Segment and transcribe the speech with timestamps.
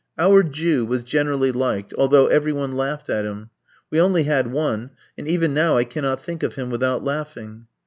[0.17, 3.51] Our Jew was generally liked, although every one laughed at him.
[3.91, 7.67] We only had one, and even now I cannot think of him without laughing.